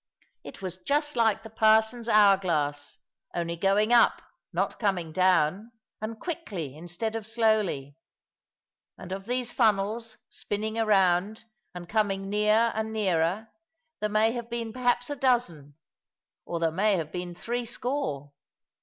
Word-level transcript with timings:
It 0.43 0.63
was 0.63 0.77
just 0.77 1.15
like 1.15 1.43
the 1.43 1.49
parson's 1.51 2.09
hour 2.09 2.35
glass 2.35 2.97
only 3.35 3.55
going 3.55 3.93
up, 3.93 4.19
not 4.51 4.79
coming 4.79 5.11
down, 5.11 5.73
and 6.01 6.19
quickly 6.19 6.75
instead 6.75 7.15
of 7.15 7.27
slowly. 7.27 7.95
And 8.97 9.11
of 9.11 9.25
these 9.25 9.51
funnels, 9.51 10.17
spinning 10.27 10.75
around, 10.79 11.43
and 11.75 11.87
coming 11.87 12.31
near 12.31 12.71
and 12.73 12.91
nearer, 12.91 13.49
there 13.99 14.09
may 14.09 14.31
have 14.31 14.49
been 14.49 14.73
perhaps 14.73 15.11
a 15.11 15.15
dozen, 15.15 15.75
or 16.47 16.59
there 16.59 16.71
may 16.71 16.95
have 16.97 17.11
been 17.11 17.35
threescore. 17.35 18.31